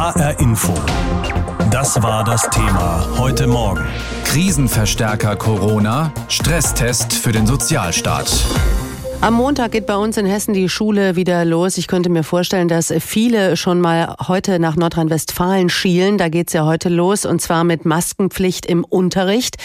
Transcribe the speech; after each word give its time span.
HR 0.00 0.40
Info. 0.40 0.72
Das 1.70 2.02
war 2.02 2.24
das 2.24 2.48
Thema 2.48 3.06
heute 3.18 3.46
Morgen. 3.46 3.86
Krisenverstärker 4.24 5.36
Corona, 5.36 6.10
Stresstest 6.26 7.12
für 7.12 7.32
den 7.32 7.46
Sozialstaat. 7.46 8.32
Am 9.22 9.34
Montag 9.34 9.72
geht 9.72 9.84
bei 9.84 9.98
uns 9.98 10.16
in 10.16 10.24
Hessen 10.24 10.54
die 10.54 10.70
Schule 10.70 11.14
wieder 11.14 11.44
los. 11.44 11.76
Ich 11.76 11.88
könnte 11.88 12.08
mir 12.08 12.22
vorstellen, 12.22 12.68
dass 12.68 12.90
viele 13.00 13.58
schon 13.58 13.78
mal 13.78 14.16
heute 14.26 14.58
nach 14.58 14.76
Nordrhein-Westfalen 14.76 15.68
schielen. 15.68 16.16
Da 16.16 16.30
geht's 16.30 16.54
ja 16.54 16.64
heute 16.64 16.88
los 16.88 17.26
und 17.26 17.42
zwar 17.42 17.64
mit 17.64 17.84
Maskenpflicht 17.84 18.64
im 18.64 18.82
Unterricht. 18.82 19.56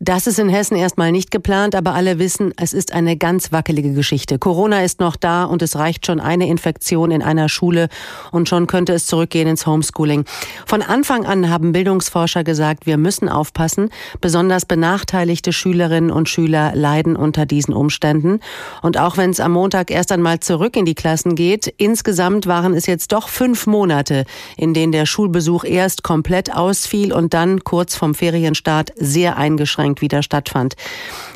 Das 0.00 0.26
ist 0.26 0.40
in 0.40 0.48
Hessen 0.48 0.76
erstmal 0.76 1.12
nicht 1.12 1.30
geplant, 1.30 1.76
aber 1.76 1.94
alle 1.94 2.18
wissen, 2.18 2.52
es 2.56 2.72
ist 2.72 2.92
eine 2.92 3.16
ganz 3.16 3.52
wackelige 3.52 3.92
Geschichte. 3.92 4.40
Corona 4.40 4.82
ist 4.82 4.98
noch 4.98 5.14
da 5.14 5.44
und 5.44 5.62
es 5.62 5.76
reicht 5.76 6.06
schon 6.06 6.18
eine 6.18 6.48
Infektion 6.48 7.12
in 7.12 7.22
einer 7.22 7.48
Schule 7.48 7.90
und 8.32 8.48
schon 8.48 8.66
könnte 8.66 8.94
es 8.94 9.06
zurückgehen 9.06 9.46
ins 9.46 9.64
Homeschooling. 9.64 10.24
Von 10.66 10.82
Anfang 10.82 11.24
an 11.24 11.50
haben 11.50 11.70
Bildungsforscher 11.70 12.42
gesagt, 12.42 12.84
wir 12.84 12.96
müssen 12.96 13.28
aufpassen. 13.28 13.90
Besonders 14.20 14.66
benachteiligte 14.66 15.52
Schülerinnen 15.52 16.10
und 16.10 16.28
Schüler 16.28 16.72
leiden 16.74 17.14
unter 17.14 17.46
diesen 17.46 17.74
Umständen. 17.74 18.40
Und 18.82 19.03
auch 19.04 19.18
wenn 19.18 19.30
es 19.30 19.38
am 19.38 19.52
Montag 19.52 19.90
erst 19.90 20.12
einmal 20.12 20.40
zurück 20.40 20.76
in 20.76 20.86
die 20.86 20.94
Klassen 20.94 21.34
geht. 21.34 21.66
Insgesamt 21.76 22.46
waren 22.46 22.72
es 22.72 22.86
jetzt 22.86 23.12
doch 23.12 23.28
fünf 23.28 23.66
Monate, 23.66 24.24
in 24.56 24.72
denen 24.72 24.92
der 24.92 25.04
Schulbesuch 25.04 25.64
erst 25.64 26.02
komplett 26.02 26.54
ausfiel 26.54 27.12
und 27.12 27.34
dann 27.34 27.62
kurz 27.64 27.96
vom 27.96 28.14
Ferienstart 28.14 28.92
sehr 28.96 29.36
eingeschränkt 29.36 30.00
wieder 30.00 30.22
stattfand. 30.22 30.74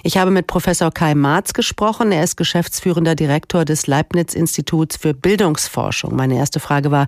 Ich 0.02 0.16
habe 0.16 0.30
mit 0.30 0.46
Professor 0.46 0.90
Kai 0.90 1.14
Marz 1.14 1.52
gesprochen. 1.52 2.10
Er 2.10 2.24
ist 2.24 2.36
geschäftsführender 2.36 3.14
Direktor 3.14 3.66
des 3.66 3.86
Leibniz-Instituts 3.86 4.96
für 4.96 5.12
Bildungsforschung. 5.12 6.16
Meine 6.16 6.36
erste 6.36 6.60
Frage 6.60 6.90
war, 6.90 7.06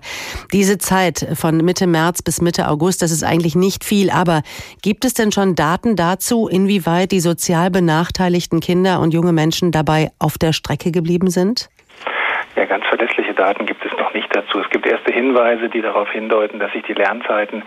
diese 0.53 0.77
Zeit 0.77 1.27
von 1.33 1.57
Mitte 1.57 1.87
März 1.87 2.21
bis 2.21 2.39
Mitte 2.39 2.67
August, 2.67 3.01
das 3.01 3.09
ist 3.09 3.23
eigentlich 3.23 3.55
nicht 3.55 3.83
viel, 3.83 4.11
aber 4.11 4.43
gibt 4.83 5.05
es 5.05 5.15
denn 5.15 5.31
schon 5.31 5.55
Daten 5.55 5.95
dazu, 5.95 6.47
inwieweit 6.47 7.11
die 7.11 7.19
sozial 7.19 7.71
benachteiligten 7.71 8.59
Kinder 8.59 8.99
und 8.99 9.11
junge 9.11 9.33
Menschen 9.33 9.71
dabei 9.71 10.11
auf 10.19 10.37
der 10.37 10.50
Strecke 10.53 10.91
geblieben 10.91 11.29
sind? 11.29 11.69
Ja, 12.55 12.65
ganz 12.65 12.85
verlässliche 12.85 13.33
Daten 13.33 13.65
gibt 13.65 13.85
es 13.85 13.91
noch 13.97 14.13
nicht 14.13 14.35
dazu. 14.35 14.59
Es 14.59 14.69
gibt 14.69 14.85
erste 14.85 15.13
Hinweise, 15.13 15.69
die 15.69 15.81
darauf 15.81 16.11
hindeuten, 16.11 16.59
dass 16.59 16.71
sich 16.73 16.83
die 16.83 16.93
Lernzeiten 16.93 17.63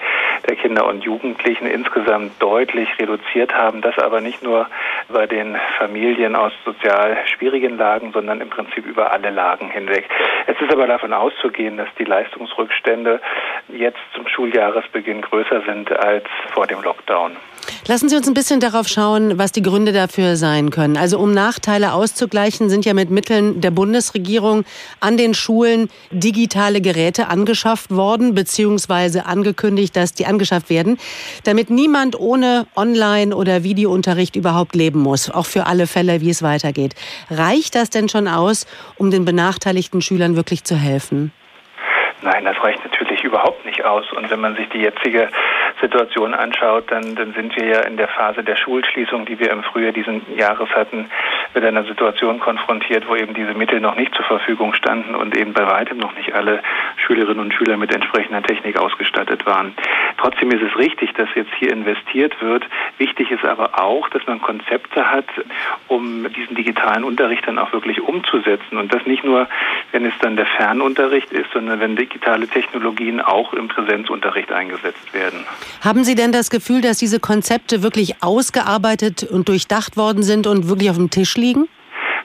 der 0.47 0.57
Kinder 0.57 0.87
und 0.87 1.03
Jugendlichen 1.03 1.67
insgesamt 1.67 2.33
deutlich 2.41 2.89
reduziert 2.99 3.55
haben. 3.55 3.81
Das 3.81 3.99
aber 3.99 4.21
nicht 4.21 4.43
nur 4.43 4.67
bei 5.09 5.27
den 5.27 5.57
Familien 5.79 6.37
aus 6.37 6.53
sozial 6.67 7.17
schwierigen 7.27 7.79
Lagen, 7.79 8.13
sondern 8.13 8.43
im 8.43 8.51
Prinzip 8.51 8.85
über 8.85 9.11
alle 9.11 9.31
Lagen 9.31 9.71
hinweg. 9.71 10.09
Es 10.47 10.61
ist 10.61 10.71
aber 10.71 10.87
davon 10.87 11.15
auszugehen, 11.15 11.79
dass 11.79 11.89
die 11.99 12.05
Leistungsrückstände 12.05 13.21
jetzt 13.69 14.01
zum 14.15 14.29
Schuljahresbeginn 14.29 15.23
größer 15.23 15.63
sind 15.63 15.91
als 15.93 16.27
vor 16.53 16.67
dem 16.67 16.83
Lockdown. 16.83 17.37
Lassen 17.87 18.09
Sie 18.09 18.17
uns 18.17 18.27
ein 18.27 18.33
bisschen 18.33 18.61
darauf 18.61 18.89
schauen, 18.89 19.37
was 19.37 19.53
die 19.53 19.61
Gründe 19.61 19.93
dafür 19.93 20.37
sein 20.37 20.71
können. 20.71 20.97
Also 20.97 21.19
um 21.19 21.35
Nachteile 21.35 21.93
auszugleichen, 21.93 22.71
sind 22.71 22.87
ja 22.87 22.95
mit 22.95 23.11
Mitteln 23.11 23.61
der 23.61 23.71
Bundesregierung 23.71 24.65
an 25.01 25.19
den 25.19 25.35
Schulen 25.35 25.91
digitale 26.11 26.81
Geräte 26.81 27.29
angeschafft 27.29 27.91
worden, 27.91 28.35
beziehungsweise 28.35 29.27
angekündigt, 29.27 29.95
dass 29.97 30.15
die 30.15 30.25
angeschafft 30.25 30.71
werden, 30.71 30.97
damit 31.45 31.69
niemand 31.69 32.19
ohne 32.19 32.67
Online- 32.75 33.37
oder 33.37 33.65
Videounterricht 33.65 34.35
überhaupt 34.35 34.75
leben 34.75 35.01
muss, 35.01 35.31
auch 35.31 35.45
für 35.45 35.67
alle 35.67 35.87
Fälle, 35.87 36.23
wie 36.23 36.31
es 36.31 36.43
weitergeht. 36.43 36.95
Reicht 37.31 37.75
das 37.75 37.91
denn 37.91 38.09
schon 38.09 38.29
aus, 38.29 38.67
um 38.97 39.11
den 39.11 39.27
benachteiligten 39.27 40.01
Schülern 40.01 40.37
wirklich 40.37 40.65
zu 40.65 40.75
helfen? 40.75 41.33
Nein, 42.25 42.47
das 42.47 42.57
reicht 42.63 42.83
natürlich 42.83 43.23
überhaupt 43.23 43.67
nicht 43.67 43.85
aus. 43.85 44.11
Und 44.17 44.31
wenn 44.31 44.41
man 44.41 44.57
sich 44.57 44.67
die 44.71 44.79
jetzige 44.79 45.29
Situation 45.81 46.35
anschaut, 46.35 46.85
dann, 46.91 47.15
dann 47.15 47.33
sind 47.35 47.57
wir 47.57 47.67
ja 47.67 47.81
in 47.81 47.97
der 47.97 48.09
Phase 48.09 48.43
der 48.43 48.57
Schulschließung, 48.57 49.27
die 49.27 49.39
wir 49.39 49.51
im 49.51 49.63
Frühjahr 49.63 49.93
diesen 49.93 50.23
Jahres 50.37 50.69
hatten, 50.71 51.11
mit 51.55 51.65
einer 51.65 51.85
Situation 51.85 52.41
konfrontiert, 52.41 53.09
wo 53.09 53.17
eben 53.17 53.35
diese 53.35 53.55
Mittel 53.55 53.81
noch 53.81 53.97
nicht 53.97 54.15
zur 54.15 54.25
Verfügung 54.25 54.75
standen 54.75 55.15
und 55.15 55.37
eben 55.37 55.53
bei 55.53 55.67
weitem 55.67 55.99
noch 55.99 56.15
nicht 56.15 56.35
alle 56.35 56.63
Schülerinnen 56.97 57.41
und 57.41 57.55
Schüler 57.55 57.77
mit 57.77 57.95
entsprechender 57.95 58.43
Technik 58.43 58.79
ausgestattet 58.79 59.47
waren. 59.47 59.75
Trotzdem 60.19 60.51
ist 60.51 60.63
es 60.63 60.77
richtig, 60.79 61.13
dass 61.15 61.29
jetzt 61.35 61.51
hier 61.59 61.73
investiert 61.73 62.41
wird. 62.41 62.65
Wichtig 62.99 63.31
ist 63.31 63.45
aber 63.45 63.79
auch, 63.79 64.09
dass 64.11 64.27
man 64.27 64.41
Konzepte 64.41 65.11
hat, 65.11 65.27
um 65.89 66.27
diesen 66.33 66.55
digitalen 66.55 67.05
Unterricht 67.05 67.47
dann 67.47 67.59
auch 67.59 67.73
wirklich 67.73 68.01
umzusetzen. 68.01 68.77
Und 68.77 68.93
das 68.93 69.05
nicht 69.07 69.25
nur, 69.25 69.49
wenn 69.93 70.05
es 70.05 70.15
dann 70.21 70.37
der 70.37 70.47
Fernunterricht 70.47 71.33
ist, 71.33 71.51
sondern 71.53 71.81
wenn 71.81 71.97
digitale 71.97 72.47
Technologien 72.49 73.21
auch 73.21 73.53
im 73.53 73.69
Präsenzunterricht 73.69 74.53
eingesetzt 74.53 75.13
werden. 75.13 75.45
Haben 75.83 76.05
Sie 76.05 76.15
denn 76.15 76.33
das 76.33 76.51
Gefühl, 76.51 76.81
dass 76.81 76.99
diese 76.99 77.21
Konzepte 77.21 77.83
wirklich 77.83 78.23
ausgearbeitet 78.23 79.25
und 79.25 79.49
durchdacht 79.49 79.97
worden 79.97 80.23
sind 80.23 80.47
und 80.47 80.69
wirklich 80.69 80.91
auf 80.91 80.97
dem 80.97 81.11
Tisch 81.11 81.37
liegen? 81.37 81.69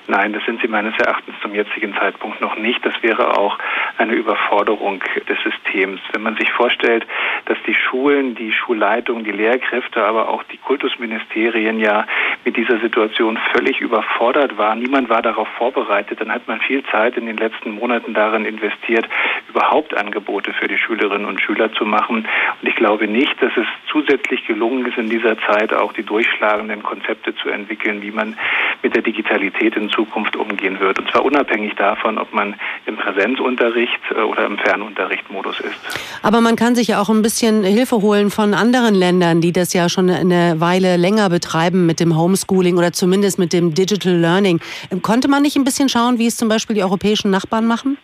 Nein, 0.10 0.34
das 0.34 0.44
sind 0.44 0.60
sie 0.60 0.68
meines 0.68 0.98
Erachtens 0.98 1.36
zum 1.40 1.54
jetzigen 1.54 1.94
Zeitpunkt 1.94 2.42
noch 2.42 2.56
nicht. 2.56 2.84
Das 2.84 2.96
wäre 3.04 3.38
auch 3.38 3.60
eine 4.00 4.14
Überforderung 4.14 5.04
des 5.30 5.38
Systems. 5.44 6.02
Wenn 6.12 6.24
man 6.24 6.36
sich 6.36 6.52
vorstellt, 6.52 7.06
dass 7.46 7.60
die 7.68 7.76
Schulen, 7.76 8.34
die 8.34 8.52
Schulleitungen, 8.52 9.24
die 9.24 9.32
Lehrkräfte, 9.32 10.04
aber 10.04 10.30
auch 10.30 10.42
die 10.46 10.58
Kultusministerien 10.58 11.80
ja 11.80 12.08
mit 12.46 12.56
dieser 12.56 12.80
Situation 12.80 13.38
völlig 13.54 13.82
überfordert 13.82 14.58
waren. 14.58 14.80
Niemand 14.80 15.10
war 15.10 15.22
darauf 15.22 15.48
vorbereitet. 15.58 16.22
Dann 16.22 16.32
hat 16.32 16.48
man 16.48 16.62
viel 16.62 16.84
Zeit 16.86 17.18
in 17.18 17.26
den 17.26 17.38
letzten 17.38 17.72
Monaten 17.72 18.14
darin 18.14 18.46
investiert, 18.46 19.06
überhaupt 19.50 19.96
Angebote 19.96 20.54
für 20.54 20.68
die 20.68 20.78
Schülerinnen 20.78 21.26
und 21.26 21.42
Schüler 21.42 21.72
zu 21.74 21.86
machen. 21.86 22.28
Und 22.62 22.68
ich 22.68 22.76
glaube 22.76 23.08
nicht, 23.08 23.42
dass 23.42 23.52
es 23.58 23.66
zusätzlich 23.92 24.46
gelungen 24.48 24.86
ist, 24.86 24.98
in 24.98 25.10
dieser 25.10 25.38
Zeit 25.40 25.74
auch 25.74 25.94
die 25.94 26.04
durchschlagenden 26.04 26.84
Konzepte 26.84 27.36
zu 27.36 27.50
entwickeln, 27.50 28.02
wie 28.02 28.12
man 28.12 28.38
mit 28.82 28.96
der 28.96 29.02
Digitalität 29.02 29.76
in 29.76 29.90
Zukunft 29.90 30.36
umgehen 30.36 30.80
wird. 30.80 31.00
Und 31.00 31.12
zwar 31.12 31.26
unabhängig 31.26 31.76
davon, 31.76 32.18
ob 32.18 32.34
man 32.34 32.56
im 32.86 32.96
Präsenzunterricht 32.96 34.00
äh, 34.12 34.22
oder 34.22 34.46
im 34.46 34.58
Fernunterrichtmodus 34.58 35.60
ist. 35.60 36.20
Aber 36.24 36.42
man 36.42 36.56
kann 36.56 36.76
sich 36.76 36.90
ja 36.90 37.02
auch 37.02 37.10
ein 37.10 37.22
bisschen 37.22 37.64
Hilfe 37.64 37.98
holen 37.98 38.30
von 38.30 38.54
anderen 38.54 38.96
Ländern, 38.96 39.42
die 39.42 39.52
das 39.52 39.74
ja 39.74 39.90
schon 39.90 40.10
eine 40.10 40.56
Weile 40.60 40.98
länger 40.98 41.30
betreiben 41.30 41.86
mit 41.86 42.00
dem 42.00 42.16
Homeschooling 42.30 42.78
oder 42.78 42.94
zumindest 42.94 43.40
mit 43.40 43.54
dem 43.54 43.74
Digital 43.74 44.14
Learning. 44.14 44.60
Konnte 45.02 45.28
man 45.28 45.42
nicht 45.42 45.58
ein 45.58 45.64
bisschen 45.64 45.90
schauen, 45.90 46.20
wie 46.20 46.28
es 46.28 46.38
zum 46.38 46.48
Beispiel 46.48 46.76
die 46.76 46.84
europäischen 46.84 47.32
Nachbarn 47.32 47.66
machen? 47.66 47.98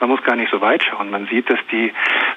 Man 0.00 0.08
muss 0.08 0.22
gar 0.22 0.34
nicht 0.34 0.50
so 0.50 0.62
weit 0.62 0.82
schauen. 0.82 1.10
Man 1.10 1.26
sieht, 1.26 1.50
dass 1.50 1.58
die 1.70 1.92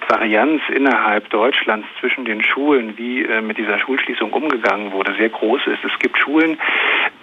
Varianz 0.09 0.61
innerhalb 0.67 1.29
Deutschlands 1.29 1.87
zwischen 2.01 2.25
den 2.25 2.43
Schulen, 2.43 2.97
wie 2.97 3.23
äh, 3.23 3.41
mit 3.41 3.57
dieser 3.57 3.79
Schulschließung 3.79 4.33
umgegangen 4.33 4.91
wurde, 4.91 5.15
sehr 5.17 5.29
groß 5.29 5.61
ist. 5.67 5.79
Es 5.85 5.97
gibt 5.99 6.17
Schulen, 6.17 6.57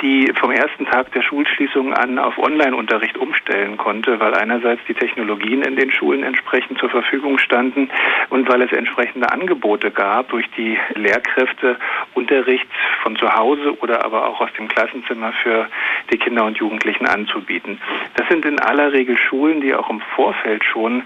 die 0.03 0.33
vom 0.39 0.51
ersten 0.51 0.87
Tag 0.87 1.13
der 1.13 1.23
Schulschließung 1.23 1.93
an 1.95 2.19
auf 2.19 2.39
Online-Unterricht 2.39 3.19
umstellen 3.19 3.77
konnte, 3.77 4.21
weil 4.21 4.35
einerseits 4.35 4.81
die 4.89 4.95
Technologien 4.95 5.63
in 5.63 5.77
den 5.77 5.91
Schulen 5.91 6.23
entsprechend 6.23 6.79
zur 6.79 6.91
Verfügung 6.91 7.39
standen 7.39 7.91
und 8.31 8.49
weil 8.49 8.63
es 8.63 8.73
entsprechende 8.73 9.31
Angebote 9.31 9.91
gab, 9.91 10.31
durch 10.31 10.47
die 10.57 10.79
Lehrkräfte 10.95 11.77
Unterricht 12.15 12.67
von 13.03 13.17
zu 13.17 13.33
Hause 13.35 13.79
oder 13.81 14.05
aber 14.05 14.29
auch 14.29 14.41
aus 14.41 14.51
dem 14.59 14.69
Klassenzimmer 14.69 15.33
für 15.43 15.69
die 16.13 16.19
Kinder 16.19 16.45
und 16.45 16.59
Jugendlichen 16.59 17.07
anzubieten. 17.07 17.81
Das 18.17 18.29
sind 18.29 18.45
in 18.45 18.59
aller 18.61 18.93
Regel 18.93 19.17
Schulen, 19.17 19.61
die 19.61 19.75
auch 19.75 19.91
im 19.91 20.01
Vorfeld 20.15 20.65
schon 20.65 21.03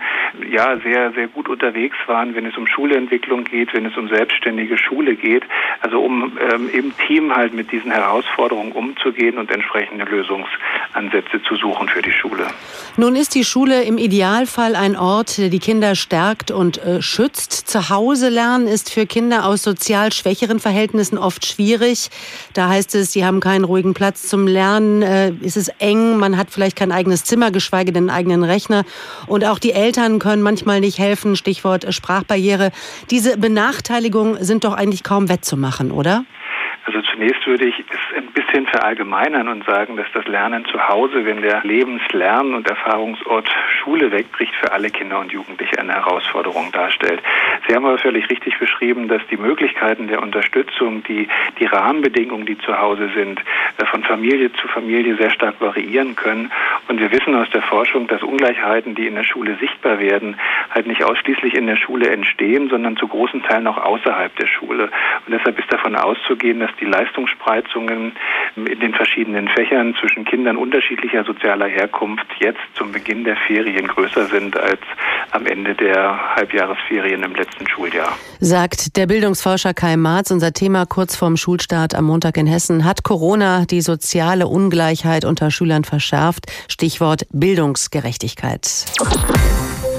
ja 0.51 0.77
sehr 0.79 1.13
sehr 1.13 1.29
gut 1.29 1.49
unterwegs 1.49 1.97
waren, 2.07 2.35
wenn 2.35 2.47
es 2.47 2.57
um 2.57 2.67
Schulentwicklung 2.67 3.45
geht, 3.45 3.75
wenn 3.75 3.87
es 3.87 3.97
um 3.97 4.09
selbstständige 4.09 4.79
Schule 4.79 5.15
geht, 5.17 5.45
also 5.81 6.01
um 6.01 6.39
ähm, 6.39 6.69
im 6.73 6.97
Team 7.07 7.35
halt 7.35 7.55
mit 7.55 7.73
diesen 7.73 7.91
Herausforderungen 7.91 8.73
umzugehen 8.85 9.39
und 9.39 9.51
entsprechende 9.51 10.05
Lösungsansätze 10.05 11.43
zu 11.49 11.57
suchen 11.57 11.89
für 11.89 12.03
die 12.03 12.13
Schule. 12.13 12.47
Nun 12.97 13.17
ist 13.17 13.35
die 13.35 13.45
Schule 13.45 13.83
im 13.83 13.99
Idealfall 13.99 14.77
ein 14.77 14.97
Ort, 14.97 15.39
der 15.39 15.49
die 15.49 15.59
Kinder 15.59 15.95
stärkt 15.95 16.51
und 16.51 16.79
äh, 16.79 17.01
schützt. 17.03 17.53
Zu 17.53 17.89
Hause 17.91 18.29
lernen 18.29 18.67
ist 18.67 18.93
für 18.93 19.07
Kinder 19.07 19.47
aus 19.47 19.63
sozial 19.63 20.13
schwächeren 20.13 20.61
Verhältnissen 20.61 21.19
oft 21.19 21.47
schwierig. 21.47 22.11
Da 22.53 22.69
heißt 22.69 22.95
es, 22.95 23.13
sie 23.13 23.25
haben 23.25 23.41
keinen 23.41 23.65
ruhigen 23.65 23.95
Platz 23.95 24.29
zum 24.29 24.47
Lernen, 24.47 25.03
äh, 25.03 25.31
ist 25.41 25.57
es 25.57 25.69
eng, 25.79 26.19
man 26.19 26.37
hat 26.37 26.51
vielleicht 26.51 26.77
kein 26.77 26.93
eigenes 26.93 27.25
Zimmer, 27.25 27.51
geschweige 27.51 27.93
denn 27.93 28.11
einen 28.11 28.17
eigenen 28.17 28.45
Rechner. 28.45 28.85
Und 29.27 29.45
auch 29.45 29.59
die 29.59 29.73
Eltern 29.73 30.19
können 30.19 30.43
manchmal 30.43 30.81
nicht 30.81 30.99
helfen, 30.99 31.37
Stichwort 31.37 31.93
Sprachbarriere. 31.93 32.71
Diese 33.11 33.39
Benachteiligungen 33.39 34.43
sind 34.45 34.65
doch 34.65 34.75
eigentlich 34.75 35.03
kaum 35.03 35.29
wettzumachen, 35.29 35.91
oder? 35.91 36.25
Zunächst 37.15 37.47
würde 37.47 37.67
ich 37.67 37.79
es 37.79 38.17
ein 38.17 38.27
bisschen 38.33 38.67
verallgemeinern 38.67 39.47
und 39.47 39.65
sagen, 39.65 39.97
dass 39.97 40.07
das 40.13 40.27
Lernen 40.27 40.65
zu 40.65 40.89
Hause, 40.89 41.25
wenn 41.25 41.43
der 41.43 41.63
Lebenslern- 41.63 42.55
und 42.55 42.69
Erfahrungsort 42.69 43.49
Schule 43.81 44.11
wegbricht, 44.11 44.53
für 44.57 44.73
alle 44.73 44.91
Kinder 44.91 45.21
und 45.21 45.31
Jugendliche 45.31 45.79
eine 45.79 45.93
Herausforderung 45.93 46.73
darstellt. 46.73 47.23
Sie 47.69 47.75
haben 47.75 47.87
aber 47.87 47.99
völlig 47.99 48.29
richtig 48.31 48.59
beschrieben, 48.59 49.07
dass 49.07 49.23
die 49.31 49.37
Möglichkeiten 49.37 50.09
der 50.09 50.23
Unterstützung, 50.23 51.05
die, 51.05 51.29
die 51.61 51.67
Rahmenbedingungen, 51.67 52.47
die 52.47 52.59
zu 52.59 52.77
Hause 52.77 53.09
sind, 53.15 53.41
äh, 53.79 53.85
von 53.87 54.03
Familie 54.03 54.53
zu 54.55 54.67
Familie 54.67 55.17
sehr 55.17 55.31
stark 55.31 55.61
variieren 55.61 56.17
können. 56.17 56.51
Und 56.89 56.99
wir 57.01 57.13
wissen 57.13 57.37
aus 57.37 57.49
der 57.51 57.63
Forschung, 57.63 58.09
dass 58.09 58.25
Ungleichheiten, 58.25 58.97
die 58.97 59.07
in 59.07 59.15
der 59.15 59.23
Schule 59.23 59.57
sichtbar 59.61 60.01
werden, 60.01 60.37
halt 60.71 60.89
nicht 60.89 61.05
ausschließlich 61.05 61.55
in 61.55 61.69
der 61.69 61.77
Schule 61.77 62.11
entstehen, 62.11 62.69
sondern 62.71 62.97
zu 62.97 63.07
großen 63.07 63.45
Teilen 63.45 63.69
auch 63.69 63.79
außerhalb 63.79 64.35
der 64.35 64.49
Schule. 64.49 64.91
Und 65.27 65.33
deshalb 65.33 65.57
ist 65.61 65.73
davon 65.73 65.95
auszugehen, 65.95 66.59
dass 66.59 66.75
die 66.81 66.87
Leistungsspreizungen 67.05 68.13
in 68.57 68.81
den 68.81 68.95
verschiedenen 68.95 69.49
Fächern 69.49 69.95
zwischen 70.01 70.25
Kindern 70.25 70.57
unterschiedlicher 70.57 71.25
sozialer 71.25 71.67
Herkunft 71.67 72.27
jetzt 72.41 72.61
zum 72.75 72.93
Beginn 72.93 73.25
der 73.25 73.37
Ferien 73.37 73.87
größer 73.87 74.27
sind 74.27 74.57
als 74.57 74.81
am 75.31 75.47
Ende 75.47 75.75
der 75.75 76.37
Halbjahresferien 76.37 77.23
im 77.23 77.35
letzten 77.35 77.67
Schuljahr. 77.69 78.17
Sagt 78.41 78.97
der 78.97 79.07
Bildungsforscher 79.07 79.75
Kai 79.75 79.97
Marz, 79.97 80.31
unser 80.31 80.53
Thema 80.53 80.87
kurz 80.87 81.17
vorm 81.17 81.37
Schulstart 81.37 81.95
am 81.95 82.05
Montag 82.05 82.37
in 82.37 82.47
Hessen. 82.47 82.85
Hat 82.85 83.03
Corona 83.03 83.65
die 83.67 83.81
soziale 83.81 84.47
Ungleichheit 84.47 85.25
unter 85.25 85.51
Schülern 85.51 85.85
verschärft? 85.85 86.47
Stichwort 86.69 87.27
Bildungsgerechtigkeit. 87.33 88.85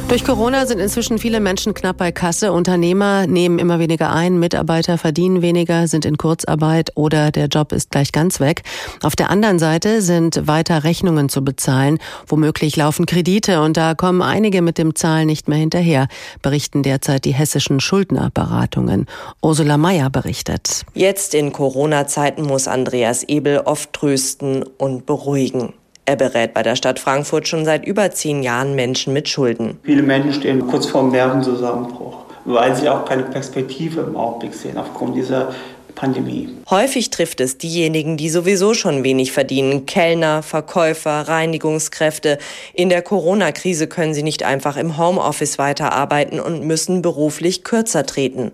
Durch 0.08 0.24
Corona 0.24 0.68
sind 0.68 0.80
inzwischen 0.80 1.18
viele 1.18 1.40
Menschen 1.40 1.74
knapp 1.74 1.98
bei 1.98 2.12
Kasse. 2.12 2.54
Unternehmer 2.54 3.26
nehmen 3.26 3.58
immer 3.58 3.80
weniger 3.80 4.14
ein, 4.14 4.38
Mitarbeiter 4.38 5.00
verdienen 5.00 5.42
weniger, 5.42 5.88
sind 5.88 6.06
in 6.06 6.18
Kurzarbeit 6.18 6.92
oder 6.94 7.32
der 7.32 7.48
Job 7.48 7.72
ist 7.72 7.90
gleich 7.90 8.12
ganz 8.12 8.40
weg. 8.40 8.62
Auf 9.02 9.16
der 9.16 9.32
anderen 9.32 9.58
Seite 9.58 10.04
sind 10.04 10.48
weiter 10.48 10.84
Rechnungen 10.84 11.28
zu 11.28 11.44
bezahlen. 11.44 11.98
Womöglich 12.28 12.76
laufen 12.76 13.08
Kredite 13.08 13.62
und 13.64 13.78
da 13.78 13.96
kommen 13.96 14.22
einige 14.22 14.62
mit 14.62 14.78
dem 14.78 14.94
Zahlen 14.94 15.26
nicht 15.26 15.48
mehr 15.48 15.58
hinterher, 15.58 16.08
berichten 16.44 16.84
derzeit 16.84 17.26
die 17.26 17.34
hessischen 17.34 17.80
Schuldnerberatungen. 17.80 19.08
Ursula 19.42 19.78
Mayer 19.78 20.12
berichtet. 20.12 20.84
Jetzt 20.94 21.34
in 21.34 21.52
Corona-Zeiten 21.52 22.44
muss 22.44 22.68
Andreas 22.68 23.24
Ebel 23.24 23.58
oft 23.66 23.92
trösten 23.92 24.64
und 24.78 25.08
beruhigen. 25.08 25.74
Er 26.08 26.16
berät 26.16 26.54
bei 26.54 26.62
der 26.62 26.76
Stadt 26.76 27.00
Frankfurt 27.00 27.48
schon 27.48 27.66
seit 27.66 27.86
über 27.86 28.12
zehn 28.12 28.44
Jahren 28.44 28.76
Menschen 28.76 29.12
mit 29.12 29.28
Schulden. 29.28 29.80
Viele 29.84 30.04
Menschen 30.04 30.34
stehen 30.34 30.68
kurz 30.68 30.86
vor 30.86 31.02
dem 31.02 31.12
Nervenzusammenbruch, 31.12 32.26
weil 32.46 32.76
sie 32.76 32.88
auch 32.88 33.06
keine 33.06 33.24
Perspektive 33.24 34.02
im 34.02 34.16
Augenblick 34.16 34.54
sehen 34.54 34.78
aufgrund 34.78 35.16
dieser 35.16 35.54
Pandemie. 35.96 36.50
Häufig 36.70 37.10
trifft 37.10 37.40
es 37.42 37.58
diejenigen, 37.58 38.18
die 38.18 38.30
sowieso 38.30 38.74
schon 38.74 39.04
wenig 39.04 39.32
verdienen. 39.32 39.86
Kellner, 39.86 40.44
Verkäufer, 40.44 41.28
Reinigungskräfte. 41.28 42.38
In 42.74 42.90
der 42.90 43.02
Corona-Krise 43.02 43.88
können 43.88 44.14
sie 44.14 44.24
nicht 44.24 44.44
einfach 44.44 44.78
im 44.78 44.98
Homeoffice 44.98 45.58
weiterarbeiten 45.58 46.40
und 46.40 46.64
müssen 46.64 47.02
beruflich 47.02 47.64
kürzer 47.64 48.06
treten. 48.06 48.52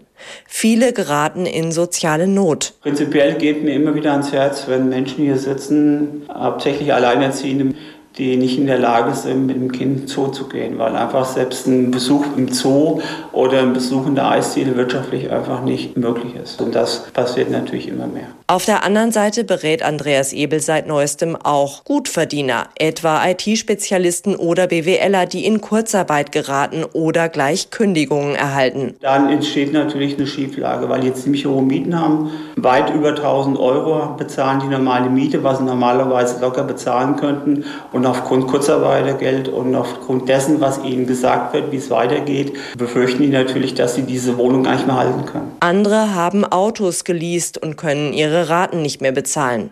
Viele 0.48 0.94
geraten 0.94 1.46
in 1.46 1.72
soziale 1.72 2.28
Not. 2.28 2.74
Prinzipiell 2.82 3.34
geht 3.36 3.64
mir 3.64 3.74
immer 3.74 3.96
wieder 3.96 4.12
ans 4.12 4.32
Herz, 4.32 4.68
wenn 4.68 4.90
Menschen 4.90 5.24
hier 5.24 5.38
sitzen, 5.38 6.24
hauptsächlich 6.32 6.94
Alleinerziehende, 6.94 7.76
die 8.18 8.36
nicht 8.36 8.58
in 8.58 8.68
der 8.68 8.78
Lage 8.78 9.14
sind, 9.14 9.46
mit 9.46 9.56
dem 9.56 9.72
Kind 9.72 10.10
Zoo 10.10 10.28
zu 10.28 10.50
gehen, 10.50 10.78
weil 10.78 10.96
einfach 10.96 11.26
selbst 11.26 11.68
ein 11.68 11.92
Besuch 11.92 12.26
im 12.36 12.50
Zoo 12.50 13.00
oder 13.32 13.60
ein 13.60 13.74
Besuch 13.74 14.06
in 14.08 14.16
der 14.16 14.30
Eisdiele 14.30 14.76
wirtschaftlich 14.76 15.32
einfach 15.32 15.64
nicht 15.64 15.98
möglich 15.98 16.36
ist. 16.36 16.62
Und 16.62 16.76
das 16.76 17.06
passiert 17.14 17.50
natürlich 17.50 17.88
immer 17.88 18.08
mehr. 18.08 18.28
Auf 18.48 18.66
der 18.66 18.84
anderen 18.84 19.14
Seite 19.14 19.46
berät 19.46 19.82
Andreas 19.82 20.34
Ebel 20.34 20.60
seit 20.60 20.86
neuestem 20.86 21.38
auch 21.38 21.86
Gutverdiener, 21.86 22.66
etwa 22.78 23.26
IT-Spezialisten 23.26 24.36
oder 24.36 24.68
BWLer, 24.68 25.26
die 25.26 25.46
in 25.46 25.62
Kurzarbeit 25.62 26.34
geraten 26.34 26.84
oder 26.92 27.30
gleich 27.30 27.70
Kündigungen 27.70 28.36
erhalten. 28.36 28.96
Dann 29.00 29.30
entsteht 29.30 29.72
natürlich 29.72 30.18
eine 30.18 30.28
Schieflage, 30.28 30.90
weil 30.90 31.00
die 31.00 31.14
ziemlich 31.14 31.46
hohe 31.46 31.62
Mieten 31.62 31.98
haben, 31.98 32.32
weit 32.58 32.94
über 32.94 33.10
1000 33.10 33.58
Euro 33.58 34.16
bezahlen 34.18 34.60
die 34.60 34.68
normale 34.68 35.10
Miete, 35.10 35.46
was 35.46 35.60
sie 35.60 35.64
normalerweise 35.64 36.42
locker 36.42 36.64
bezahlen 36.64 37.16
könnten. 37.16 37.64
Und 37.94 38.01
aufgrund 38.06 38.48
Kurzarbeitergeld 38.48 39.48
und 39.48 39.76
aufgrund 39.76 40.30
dessen, 40.30 40.62
was 40.62 40.84
ihnen 40.84 41.08
gesagt 41.08 41.54
wird, 41.54 41.72
wie 41.72 41.78
es 41.78 41.90
weitergeht, 41.90 42.54
befürchten 42.78 43.24
die 43.24 43.30
natürlich, 43.30 43.74
dass 43.74 43.96
sie 43.96 44.04
diese 44.04 44.38
Wohnung 44.38 44.64
gar 44.64 44.76
nicht 44.76 44.88
mehr 44.88 44.98
halten 44.98 45.26
können. 45.26 45.52
Andere 45.60 46.14
haben 46.14 46.46
Autos 46.46 47.04
geleast 47.04 47.58
und 47.58 47.78
können 47.78 48.14
ihre 48.14 48.50
Raten 48.50 48.82
nicht 48.82 49.02
mehr 49.02 49.12
bezahlen. 49.12 49.72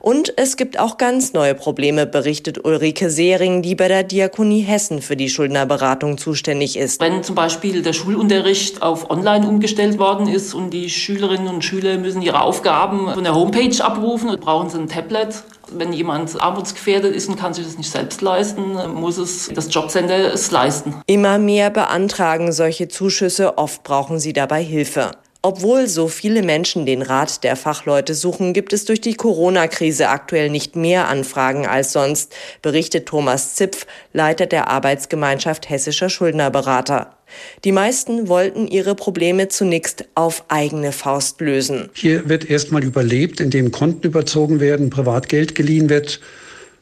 Und 0.00 0.32
es 0.36 0.56
gibt 0.56 0.78
auch 0.78 0.96
ganz 0.96 1.32
neue 1.32 1.54
Probleme, 1.54 2.06
berichtet 2.06 2.64
Ulrike 2.64 3.10
Sehring, 3.10 3.62
die 3.62 3.74
bei 3.74 3.88
der 3.88 4.02
Diakonie 4.02 4.60
Hessen 4.60 5.02
für 5.02 5.16
die 5.16 5.28
Schuldnerberatung 5.28 6.18
zuständig 6.18 6.76
ist. 6.76 7.00
Wenn 7.00 7.22
zum 7.22 7.34
Beispiel 7.34 7.82
der 7.82 7.92
Schulunterricht 7.92 8.82
auf 8.82 9.10
Online 9.10 9.46
umgestellt 9.46 9.98
worden 9.98 10.28
ist 10.28 10.54
und 10.54 10.70
die 10.70 10.88
Schülerinnen 10.88 11.48
und 11.48 11.64
Schüler 11.64 11.98
müssen 11.98 12.22
ihre 12.22 12.40
Aufgaben 12.40 13.12
von 13.12 13.24
der 13.24 13.34
Homepage 13.34 13.84
abrufen 13.84 14.30
und 14.30 14.40
brauchen 14.40 14.70
sie 14.70 14.78
ein 14.78 14.88
Tablet. 14.88 15.42
Wenn 15.70 15.92
jemand 15.92 16.40
armutsgefährdet 16.40 17.14
ist 17.14 17.28
und 17.28 17.36
kann 17.36 17.54
sich 17.54 17.64
das 17.64 17.76
nicht 17.76 17.90
selbst 17.90 18.20
leisten, 18.22 18.76
muss 18.94 19.18
es 19.18 19.50
das 19.54 19.72
Jobcenter 19.72 20.32
es 20.32 20.50
leisten. 20.50 20.94
Immer 21.06 21.38
mehr 21.38 21.70
beantragen 21.70 22.52
solche 22.52 22.88
Zuschüsse, 22.88 23.58
oft 23.58 23.82
brauchen 23.82 24.18
sie 24.18 24.32
dabei 24.32 24.62
Hilfe. 24.62 25.12
Obwohl 25.48 25.86
so 25.86 26.08
viele 26.08 26.42
Menschen 26.42 26.84
den 26.84 27.00
Rat 27.00 27.42
der 27.42 27.56
Fachleute 27.56 28.14
suchen, 28.14 28.52
gibt 28.52 28.74
es 28.74 28.84
durch 28.84 29.00
die 29.00 29.14
Corona-Krise 29.14 30.10
aktuell 30.10 30.50
nicht 30.50 30.76
mehr 30.76 31.08
Anfragen 31.08 31.66
als 31.66 31.94
sonst, 31.94 32.34
berichtet 32.60 33.06
Thomas 33.06 33.54
Zipf, 33.54 33.86
Leiter 34.12 34.44
der 34.44 34.68
Arbeitsgemeinschaft 34.68 35.70
hessischer 35.70 36.10
Schuldnerberater. 36.10 37.16
Die 37.64 37.72
meisten 37.72 38.28
wollten 38.28 38.68
ihre 38.68 38.94
Probleme 38.94 39.48
zunächst 39.48 40.04
auf 40.14 40.44
eigene 40.48 40.92
Faust 40.92 41.40
lösen. 41.40 41.88
Hier 41.94 42.28
wird 42.28 42.50
erstmal 42.50 42.84
überlebt, 42.84 43.40
indem 43.40 43.72
Konten 43.72 44.06
überzogen 44.06 44.60
werden, 44.60 44.90
Privatgeld 44.90 45.54
geliehen 45.54 45.88
wird 45.88 46.20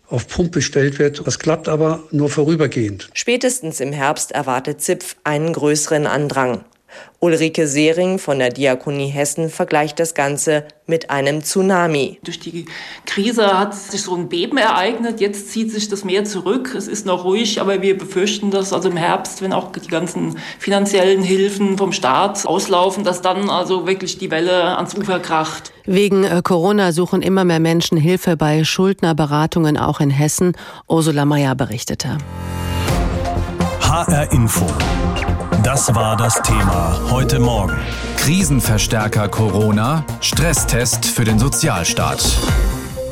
auf 0.08 0.28
Pump 0.28 0.52
bestellt 0.52 0.98
wird. 0.98 1.24
Das 1.26 1.38
klappt 1.38 1.68
aber 1.68 2.04
nur 2.12 2.30
vorübergehend. 2.30 3.10
Spätestens 3.12 3.80
im 3.80 3.92
Herbst 3.92 4.30
erwartet 4.32 4.80
Zipf 4.80 5.16
einen 5.24 5.52
größeren 5.52 6.06
Andrang. 6.06 6.64
Ulrike 7.18 7.66
Sehring 7.66 8.18
von 8.18 8.38
der 8.38 8.50
Diakonie 8.50 9.08
Hessen 9.08 9.48
vergleicht 9.48 9.98
das 9.98 10.14
Ganze 10.14 10.64
mit 10.86 11.10
einem 11.10 11.42
Tsunami. 11.42 12.20
Durch 12.22 12.38
die 12.38 12.66
Krise 13.06 13.58
hat 13.58 13.74
sich 13.74 14.02
so 14.02 14.14
ein 14.14 14.28
Beben 14.28 14.58
ereignet. 14.58 15.20
Jetzt 15.20 15.50
zieht 15.50 15.72
sich 15.72 15.88
das 15.88 16.04
Meer 16.04 16.24
zurück. 16.24 16.74
Es 16.76 16.86
ist 16.86 17.06
noch 17.06 17.24
ruhig, 17.24 17.60
aber 17.60 17.82
wir 17.82 17.96
befürchten, 17.96 18.50
dass 18.50 18.72
also 18.72 18.90
im 18.90 18.96
Herbst, 18.96 19.42
wenn 19.42 19.52
auch 19.52 19.72
die 19.72 19.88
ganzen 19.88 20.38
finanziellen 20.58 21.22
Hilfen 21.22 21.78
vom 21.78 21.92
Staat 21.92 22.46
auslaufen, 22.46 23.02
dass 23.02 23.22
dann 23.22 23.50
also 23.50 23.86
wirklich 23.86 24.18
die 24.18 24.30
Welle 24.30 24.76
ans 24.76 24.94
Ufer 24.94 25.18
kracht. 25.18 25.72
Wegen 25.86 26.24
äh, 26.24 26.42
Corona 26.42 26.92
suchen 26.92 27.22
immer 27.22 27.44
mehr 27.44 27.60
Menschen 27.60 27.96
Hilfe 27.96 28.36
bei 28.36 28.62
Schuldnerberatungen 28.64 29.78
auch 29.78 30.00
in 30.00 30.10
Hessen. 30.10 30.52
Ursula 30.86 31.24
Mayer 31.24 31.54
berichtete. 31.54 32.18
HR 33.80 34.32
Info. 34.32 34.66
Das 35.66 35.92
war 35.96 36.16
das 36.16 36.40
Thema 36.42 36.96
heute 37.10 37.40
Morgen. 37.40 37.76
Krisenverstärker 38.18 39.26
Corona, 39.26 40.04
Stresstest 40.20 41.06
für 41.06 41.24
den 41.24 41.40
Sozialstaat. 41.40 42.22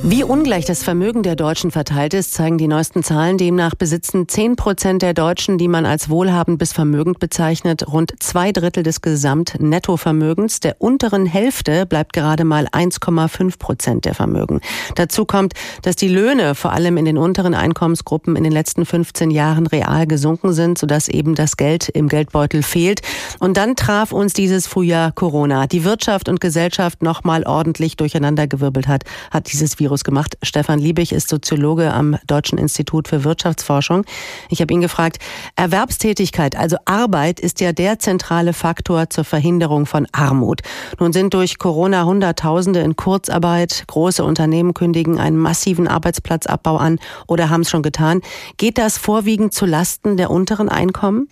Wie 0.06 0.22
ungleich 0.22 0.66
das 0.66 0.82
Vermögen 0.82 1.22
der 1.22 1.34
Deutschen 1.34 1.70
verteilt 1.70 2.12
ist, 2.12 2.34
zeigen 2.34 2.58
die 2.58 2.68
neuesten 2.68 3.02
Zahlen. 3.02 3.38
Demnach 3.38 3.74
besitzen 3.74 4.28
10 4.28 4.54
Prozent 4.54 5.00
der 5.00 5.14
Deutschen, 5.14 5.56
die 5.56 5.66
man 5.66 5.86
als 5.86 6.10
wohlhabend 6.10 6.58
bis 6.58 6.74
vermögend 6.74 7.20
bezeichnet, 7.20 7.88
rund 7.90 8.12
zwei 8.20 8.52
Drittel 8.52 8.82
des 8.82 9.00
Gesamtnettovermögens. 9.00 10.60
Der 10.60 10.76
unteren 10.78 11.24
Hälfte 11.24 11.86
bleibt 11.86 12.12
gerade 12.12 12.44
mal 12.44 12.66
1,5 12.66 13.58
Prozent 13.58 14.04
der 14.04 14.14
Vermögen. 14.14 14.60
Dazu 14.94 15.24
kommt, 15.24 15.54
dass 15.80 15.96
die 15.96 16.08
Löhne 16.08 16.54
vor 16.54 16.72
allem 16.72 16.98
in 16.98 17.06
den 17.06 17.16
unteren 17.16 17.54
Einkommensgruppen 17.54 18.36
in 18.36 18.44
den 18.44 18.52
letzten 18.52 18.84
15 18.84 19.30
Jahren 19.30 19.66
real 19.66 20.06
gesunken 20.06 20.52
sind, 20.52 20.76
sodass 20.76 21.08
eben 21.08 21.34
das 21.34 21.56
Geld 21.56 21.88
im 21.88 22.10
Geldbeutel 22.10 22.62
fehlt. 22.62 23.00
Und 23.38 23.56
dann 23.56 23.74
traf 23.74 24.12
uns 24.12 24.34
dieses 24.34 24.66
Frühjahr 24.66 25.12
Corona. 25.12 25.66
Die 25.66 25.82
Wirtschaft 25.82 26.28
und 26.28 26.42
Gesellschaft 26.42 27.02
nochmal 27.02 27.44
ordentlich 27.44 27.96
durcheinandergewirbelt 27.96 28.86
hat, 28.86 29.04
hat 29.30 29.50
dieses 29.50 29.78
Virus 29.78 29.93
gemacht. 30.02 30.36
Stefan 30.42 30.80
Liebig 30.80 31.12
ist 31.12 31.28
Soziologe 31.28 31.92
am 31.92 32.16
Deutschen 32.26 32.58
Institut 32.58 33.06
für 33.06 33.22
Wirtschaftsforschung. 33.22 34.04
Ich 34.48 34.60
habe 34.60 34.74
ihn 34.74 34.80
gefragt, 34.80 35.18
Erwerbstätigkeit, 35.54 36.56
also 36.56 36.76
Arbeit, 36.86 37.38
ist 37.38 37.60
ja 37.60 37.72
der 37.72 38.00
zentrale 38.00 38.52
Faktor 38.52 39.10
zur 39.10 39.24
Verhinderung 39.24 39.86
von 39.86 40.08
Armut. 40.10 40.62
Nun 40.98 41.12
sind 41.12 41.34
durch 41.34 41.58
Corona 41.58 42.04
Hunderttausende 42.04 42.80
in 42.80 42.96
Kurzarbeit, 42.96 43.84
große 43.86 44.24
Unternehmen 44.24 44.74
kündigen 44.74 45.20
einen 45.20 45.36
massiven 45.36 45.86
Arbeitsplatzabbau 45.86 46.78
an 46.78 46.98
oder 47.28 47.50
haben 47.50 47.60
es 47.60 47.70
schon 47.70 47.82
getan. 47.82 48.22
Geht 48.56 48.78
das 48.78 48.98
vorwiegend 48.98 49.54
zu 49.54 49.66
Lasten 49.66 50.16
der 50.16 50.30
unteren 50.30 50.68
Einkommen? 50.68 51.28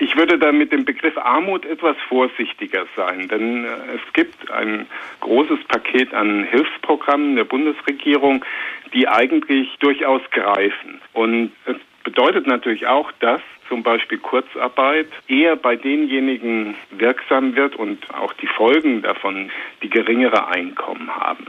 Ich 0.00 0.16
würde 0.16 0.38
da 0.38 0.52
mit 0.52 0.70
dem 0.72 0.84
Begriff 0.84 1.16
Armut 1.18 1.64
etwas 1.64 1.96
vorsichtiger 2.08 2.86
sein, 2.94 3.28
denn 3.28 3.64
äh, 3.64 3.68
es 3.96 4.12
gibt 4.12 4.50
ein 4.50 4.86
großes 5.20 5.64
Paket 5.64 6.14
an 6.14 6.44
Hilfsprogrammen 6.44 7.34
der 7.34 7.44
Bundesregierung, 7.44 8.44
die 8.92 9.08
eigentlich 9.08 9.76
durchaus 9.80 10.22
greifen. 10.30 11.00
Und 11.14 11.52
es 11.66 11.76
bedeutet 12.04 12.46
natürlich 12.46 12.86
auch, 12.86 13.10
dass 13.20 13.40
zum 13.68 13.82
Beispiel 13.82 14.18
Kurzarbeit 14.18 15.08
eher 15.26 15.56
bei 15.56 15.76
denjenigen 15.76 16.74
wirksam 16.90 17.54
wird 17.54 17.76
und 17.76 17.98
auch 18.14 18.32
die 18.34 18.46
Folgen 18.46 19.02
davon 19.02 19.50
die 19.82 19.90
geringere 19.90 20.48
Einkommen 20.48 21.14
haben. 21.14 21.44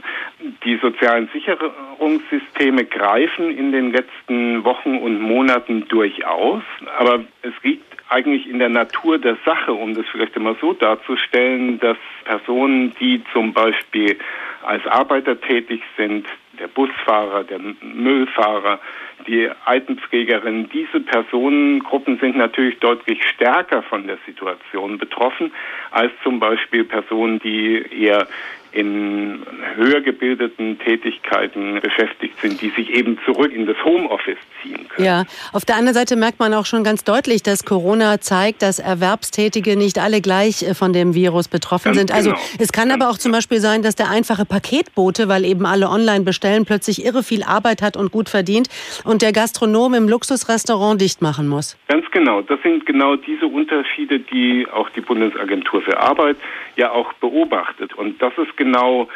Die 0.64 0.76
sozialen 0.76 1.30
Sicherungssysteme 1.32 2.84
greifen 2.84 3.56
in 3.56 3.72
den 3.72 3.92
letzten 3.92 4.64
Wochen 4.64 4.98
und 4.98 5.20
Monaten 5.20 5.88
durchaus, 5.88 6.62
aber 6.98 7.24
es 7.42 7.54
liegt 7.62 7.99
eigentlich 8.10 8.48
in 8.48 8.58
der 8.58 8.68
Natur 8.68 9.18
der 9.18 9.36
Sache, 9.44 9.72
um 9.72 9.94
das 9.94 10.04
vielleicht 10.10 10.36
immer 10.36 10.56
so 10.60 10.72
darzustellen, 10.72 11.78
dass 11.78 11.96
Personen, 12.24 12.94
die 13.00 13.22
zum 13.32 13.52
Beispiel 13.52 14.18
als 14.62 14.86
Arbeiter 14.86 15.40
tätig 15.40 15.82
sind, 15.96 16.26
der 16.60 16.68
Busfahrer, 16.68 17.42
der 17.44 17.58
Müllfahrer, 17.58 18.78
die 19.26 19.50
Altenpflegerin, 19.64 20.68
diese 20.72 21.00
Personengruppen 21.00 22.18
sind 22.18 22.36
natürlich 22.36 22.78
deutlich 22.78 23.22
stärker 23.24 23.82
von 23.82 24.06
der 24.06 24.18
Situation 24.26 24.98
betroffen 24.98 25.52
als 25.90 26.12
zum 26.22 26.38
Beispiel 26.38 26.84
Personen, 26.84 27.38
die 27.40 27.84
eher 27.90 28.26
in 28.72 29.40
höher 29.74 30.00
gebildeten 30.00 30.78
Tätigkeiten 30.78 31.80
beschäftigt 31.80 32.40
sind, 32.40 32.60
die 32.60 32.70
sich 32.70 32.90
eben 32.90 33.18
zurück 33.24 33.52
in 33.52 33.66
das 33.66 33.76
Homeoffice 33.84 34.38
ziehen 34.62 34.88
können. 34.88 35.06
Ja, 35.06 35.24
auf 35.52 35.64
der 35.64 35.76
anderen 35.76 35.94
Seite 35.94 36.14
merkt 36.14 36.38
man 36.38 36.54
auch 36.54 36.66
schon 36.66 36.84
ganz 36.84 37.02
deutlich, 37.02 37.42
dass 37.42 37.64
Corona 37.64 38.20
zeigt, 38.20 38.62
dass 38.62 38.78
Erwerbstätige 38.78 39.76
nicht 39.76 39.98
alle 39.98 40.20
gleich 40.20 40.62
äh, 40.62 40.74
von 40.74 40.92
dem 40.92 41.14
Virus 41.14 41.48
betroffen 41.48 41.86
ganz 41.86 41.98
sind. 41.98 42.12
Also 42.12 42.30
genau. 42.30 42.42
es 42.60 42.70
kann 42.70 42.90
ganz 42.90 43.02
aber 43.02 43.10
auch 43.10 43.18
zum 43.18 43.32
Beispiel 43.32 43.60
sein, 43.60 43.82
dass 43.82 43.96
der 43.96 44.08
einfache 44.08 44.44
Paketbote, 44.44 45.28
weil 45.28 45.44
eben 45.44 45.66
alle 45.66 45.88
online 45.88 46.24
bestellen, 46.24 46.49
plötzlich 46.64 47.04
irre 47.04 47.22
viel 47.22 47.42
Arbeit 47.42 47.82
hat 47.82 47.96
und 47.96 48.12
gut 48.12 48.28
verdient 48.28 48.68
und 49.04 49.22
der 49.22 49.32
Gastronom 49.32 49.94
im 49.94 50.08
Luxusrestaurant 50.08 51.00
dicht 51.00 51.22
machen 51.22 51.48
muss. 51.48 51.76
Ganz 51.88 52.04
genau. 52.10 52.42
Das 52.42 52.60
sind 52.62 52.86
genau 52.86 53.16
diese 53.16 53.46
Unterschiede, 53.46 54.20
die 54.20 54.66
auch 54.72 54.90
die 54.90 55.00
Bundesagentur 55.00 55.82
für 55.82 55.98
Arbeit 55.98 56.36
ja 56.76 56.90
auch 56.90 57.12
beobachtet. 57.14 57.94
Und 57.94 58.20
das 58.20 58.32
ist 58.38 58.56
genau 58.56 59.08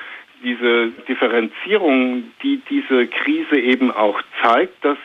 diese 0.43 0.91
Differenzierung, 1.09 2.25
die 2.43 2.61
diese 2.69 3.07
Krise 3.07 3.59
eben 3.59 3.91
auch 3.91 4.21
zeigt, 4.43 4.85
dass 4.85 4.99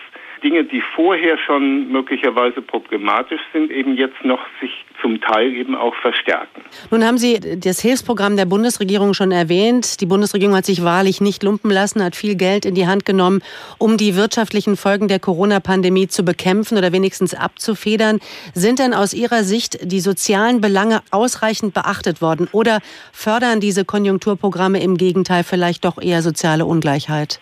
Dinge, 0.43 0.63
die 0.63 0.81
vorher 0.95 1.37
schon 1.37 1.91
möglicherweise 1.91 2.61
problematisch 2.61 3.41
sind, 3.53 3.71
eben 3.71 3.95
jetzt 3.95 4.23
noch 4.23 4.39
sich 4.61 4.85
zum 5.01 5.21
Teil 5.21 5.53
eben 5.53 5.75
auch 5.75 5.95
verstärken. 5.95 6.61
Nun 6.91 7.03
haben 7.03 7.17
Sie 7.17 7.39
das 7.39 7.79
Hilfsprogramm 7.79 8.35
der 8.35 8.45
Bundesregierung 8.45 9.13
schon 9.13 9.31
erwähnt. 9.31 10.01
Die 10.01 10.05
Bundesregierung 10.05 10.55
hat 10.55 10.65
sich 10.65 10.83
wahrlich 10.83 11.21
nicht 11.21 11.43
lumpen 11.43 11.71
lassen, 11.71 12.03
hat 12.03 12.15
viel 12.15 12.35
Geld 12.35 12.65
in 12.65 12.75
die 12.75 12.87
Hand 12.87 13.05
genommen, 13.05 13.41
um 13.77 13.97
die 13.97 14.15
wirtschaftlichen 14.15 14.75
Folgen 14.75 15.07
der 15.07 15.19
Corona-Pandemie 15.19 16.07
zu 16.07 16.23
bekämpfen 16.23 16.77
oder 16.77 16.91
wenigstens 16.91 17.33
abzufedern. 17.33 18.19
Sind 18.53 18.79
denn 18.79 18.93
aus 18.93 19.13
Ihrer 19.13 19.43
Sicht 19.43 19.91
die 19.91 19.99
sozialen 19.99 20.61
Belange 20.61 21.01
ausreichend 21.11 21.73
beachtet 21.73 22.21
worden 22.21 22.47
oder 22.51 22.79
fördern 23.13 23.59
diese 23.59 23.85
Konjunkturprogramme 23.85 24.81
im 24.81 24.97
Gegenteil 24.97 25.43
vielleicht 25.43 25.85
doch 25.85 26.01
eher 26.01 26.21
soziale 26.21 26.65
Ungleichheit? 26.65 27.39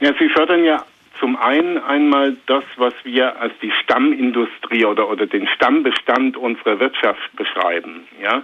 Ja, 0.00 0.12
sie 0.18 0.28
fördern 0.28 0.64
ja 0.64 0.84
zum 1.18 1.36
einen 1.36 1.78
einmal 1.78 2.36
das, 2.46 2.64
was 2.76 2.94
wir 3.04 3.40
als 3.40 3.52
die 3.62 3.72
Stammindustrie 3.82 4.84
oder, 4.84 5.08
oder 5.08 5.26
den 5.26 5.46
Stammbestand 5.48 6.36
unserer 6.36 6.80
Wirtschaft 6.80 7.34
beschreiben. 7.36 8.06
Ja? 8.22 8.42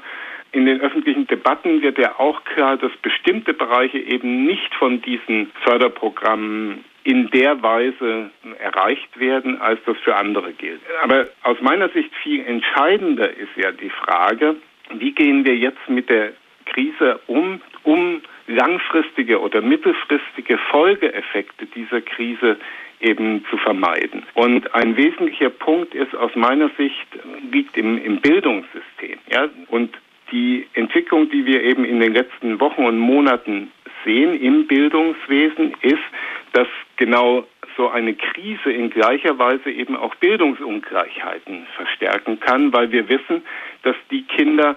In 0.52 0.66
den 0.66 0.80
öffentlichen 0.80 1.26
Debatten 1.26 1.82
wird 1.82 1.98
ja 1.98 2.18
auch 2.18 2.44
klar, 2.44 2.76
dass 2.76 2.92
bestimmte 3.00 3.54
Bereiche 3.54 3.98
eben 3.98 4.44
nicht 4.44 4.74
von 4.74 5.00
diesen 5.00 5.50
Förderprogrammen 5.64 6.84
in 7.04 7.30
der 7.30 7.62
Weise 7.62 8.30
erreicht 8.58 9.18
werden, 9.18 9.60
als 9.60 9.80
das 9.86 9.96
für 10.04 10.14
andere 10.14 10.52
gilt. 10.52 10.80
Aber 11.02 11.26
aus 11.42 11.60
meiner 11.60 11.88
Sicht 11.88 12.14
viel 12.22 12.44
entscheidender 12.44 13.30
ist 13.30 13.56
ja 13.56 13.72
die 13.72 13.90
Frage, 13.90 14.56
wie 14.94 15.12
gehen 15.12 15.44
wir 15.44 15.56
jetzt 15.56 15.88
mit 15.88 16.08
der 16.10 16.32
Krise 16.66 17.20
um, 17.26 17.60
um 17.82 18.20
langfristige 18.46 19.40
oder 19.40 19.60
mittelfristige 19.60 20.58
Folgeeffekte 20.70 21.66
dieser 21.66 22.00
Krise 22.00 22.58
eben 23.00 23.44
zu 23.50 23.56
vermeiden. 23.56 24.22
Und 24.34 24.74
ein 24.74 24.96
wesentlicher 24.96 25.50
Punkt 25.50 25.94
ist 25.94 26.14
aus 26.14 26.34
meiner 26.34 26.70
Sicht 26.76 27.06
liegt 27.50 27.76
im, 27.76 28.02
im 28.02 28.20
Bildungssystem. 28.20 29.18
Ja? 29.30 29.48
Und 29.68 29.96
die 30.30 30.66
Entwicklung, 30.74 31.28
die 31.30 31.44
wir 31.44 31.62
eben 31.62 31.84
in 31.84 32.00
den 32.00 32.14
letzten 32.14 32.60
Wochen 32.60 32.84
und 32.84 32.98
Monaten 32.98 33.70
sehen 34.04 34.40
im 34.40 34.66
Bildungswesen, 34.66 35.74
ist, 35.82 36.02
dass 36.52 36.68
genau 36.96 37.46
so 37.76 37.88
eine 37.88 38.14
Krise 38.14 38.70
in 38.70 38.90
gleicher 38.90 39.38
Weise 39.38 39.70
eben 39.70 39.96
auch 39.96 40.14
Bildungsungleichheiten 40.16 41.66
verstärken 41.74 42.40
kann, 42.40 42.72
weil 42.72 42.92
wir 42.92 43.08
wissen, 43.08 43.42
dass 43.82 43.96
die 44.10 44.22
Kinder 44.22 44.76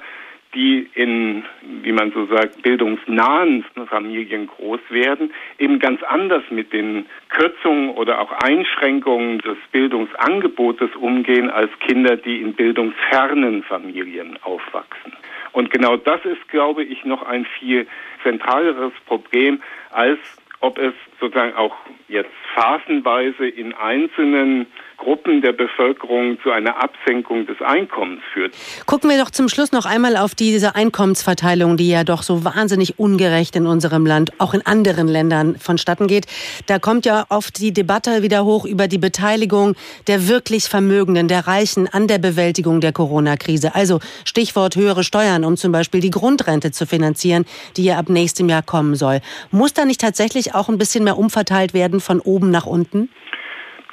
die 0.55 0.89
in, 0.93 1.43
wie 1.83 1.91
man 1.91 2.11
so 2.11 2.25
sagt, 2.25 2.61
bildungsnahen 2.61 3.65
Familien 3.87 4.47
groß 4.47 4.79
werden, 4.89 5.33
eben 5.59 5.79
ganz 5.79 6.01
anders 6.03 6.43
mit 6.49 6.73
den 6.73 7.05
Kürzungen 7.29 7.89
oder 7.91 8.21
auch 8.21 8.31
Einschränkungen 8.31 9.39
des 9.39 9.57
Bildungsangebotes 9.71 10.95
umgehen 10.95 11.49
als 11.49 11.69
Kinder, 11.79 12.15
die 12.15 12.41
in 12.41 12.53
bildungsfernen 12.53 13.63
Familien 13.63 14.39
aufwachsen. 14.41 15.13
Und 15.51 15.69
genau 15.71 15.97
das 15.97 16.23
ist, 16.25 16.47
glaube 16.47 16.83
ich, 16.83 17.05
noch 17.05 17.23
ein 17.23 17.45
viel 17.59 17.87
zentraleres 18.23 18.93
Problem 19.05 19.61
als 19.91 20.19
ob 20.61 20.77
es 20.79 20.93
sozusagen 21.19 21.55
auch 21.55 21.75
jetzt 22.07 22.31
phasenweise 22.55 23.47
in 23.47 23.73
einzelnen 23.73 24.67
Gruppen 25.05 25.43
der 25.43 25.53
Bevölkerung 25.53 26.39
zu 26.41 26.49
einer 26.49 26.81
Absenkung 26.81 27.45
des 27.45 27.61
Einkommens 27.61 28.21
führt. 28.33 28.55
Gucken 28.87 29.07
wir 29.07 29.19
doch 29.19 29.29
zum 29.29 29.49
Schluss 29.49 29.71
noch 29.71 29.85
einmal 29.85 30.17
auf 30.17 30.33
diese 30.33 30.73
Einkommensverteilung, 30.73 31.77
die 31.77 31.89
ja 31.89 32.03
doch 32.03 32.23
so 32.23 32.43
wahnsinnig 32.43 32.97
ungerecht 32.97 33.55
in 33.55 33.67
unserem 33.67 34.07
Land, 34.07 34.31
auch 34.39 34.55
in 34.55 34.65
anderen 34.65 35.07
Ländern 35.07 35.57
vonstatten 35.57 36.07
geht. 36.07 36.25
Da 36.65 36.79
kommt 36.79 37.05
ja 37.05 37.25
oft 37.29 37.59
die 37.59 37.71
Debatte 37.71 38.23
wieder 38.23 38.45
hoch 38.45 38.65
über 38.65 38.87
die 38.87 38.97
Beteiligung 38.97 39.75
der 40.07 40.27
wirklich 40.27 40.63
Vermögenden, 40.63 41.27
der 41.27 41.45
Reichen 41.45 41.87
an 41.87 42.07
der 42.07 42.17
Bewältigung 42.17 42.81
der 42.81 42.91
Corona-Krise. 42.91 43.75
Also 43.75 43.99
Stichwort 44.23 44.75
höhere 44.75 45.03
Steuern, 45.03 45.45
um 45.45 45.55
zum 45.55 45.71
Beispiel 45.71 45.99
die 45.99 46.09
Grundrente 46.09 46.71
zu 46.71 46.87
finanzieren, 46.87 47.45
die 47.77 47.83
ja 47.83 47.99
ab 47.99 48.09
nächstem 48.09 48.49
Jahr 48.49 48.63
kommen 48.63 48.95
soll. 48.95 49.19
Muss 49.51 49.73
da 49.73 49.85
nicht 49.85 50.01
tatsächlich 50.01 50.55
auch 50.55 50.67
ein 50.67 50.79
bisschen 50.79 51.03
mehr 51.03 51.19
umverteilt 51.19 51.75
werden 51.75 51.99
von 51.99 52.19
oben 52.21 52.49
nach 52.49 52.65
unten? 52.65 53.09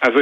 Also 0.00 0.18